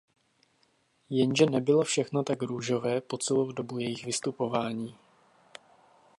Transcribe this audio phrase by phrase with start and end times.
[1.09, 4.95] Jenže nebylo všechno tak růžové po celou dobu jejich vystupování.